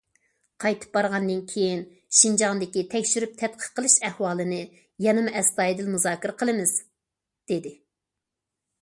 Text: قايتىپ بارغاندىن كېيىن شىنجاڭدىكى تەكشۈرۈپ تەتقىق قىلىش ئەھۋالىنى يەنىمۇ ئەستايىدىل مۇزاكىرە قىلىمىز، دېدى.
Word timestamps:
قايتىپ 0.63 0.95
بارغاندىن 0.95 1.43
كېيىن 1.51 1.83
شىنجاڭدىكى 2.21 2.85
تەكشۈرۈپ 2.95 3.37
تەتقىق 3.43 3.77
قىلىش 3.77 3.99
ئەھۋالىنى 4.09 4.65
يەنىمۇ 5.09 5.37
ئەستايىدىل 5.43 5.95
مۇزاكىرە 5.97 6.39
قىلىمىز، 6.41 6.77
دېدى. 7.53 7.79